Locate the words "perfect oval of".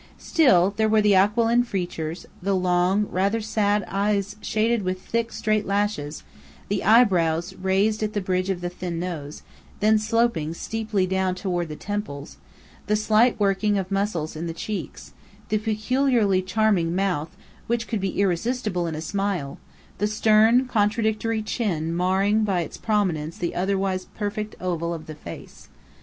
24.15-25.05